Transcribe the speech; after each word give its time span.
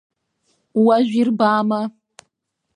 Уажә 0.85 1.13
ирбама! 1.21 1.81